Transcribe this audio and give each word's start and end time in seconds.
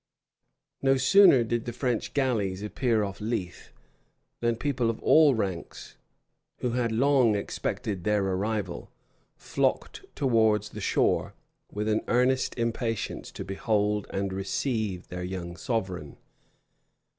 No 0.81 0.97
sooner 0.97 1.43
did 1.43 1.65
the 1.65 1.71
French 1.71 2.15
galleys 2.15 2.63
appear 2.63 3.03
off 3.03 3.21
Leith, 3.21 3.69
than 4.39 4.55
people 4.55 4.89
of 4.89 4.99
all 5.03 5.35
ranks, 5.35 5.95
who 6.57 6.71
had 6.71 6.91
long 6.91 7.35
expected 7.35 8.03
their 8.03 8.23
arrival, 8.25 8.89
flocked 9.37 10.03
towards 10.15 10.69
the 10.69 10.81
shore 10.81 11.35
with 11.71 11.87
an 11.87 12.01
earnest 12.07 12.57
impatience 12.57 13.29
to 13.33 13.45
behold 13.45 14.07
and 14.09 14.33
receive 14.33 15.07
their 15.09 15.21
young 15.23 15.55
sovereign. 15.55 16.17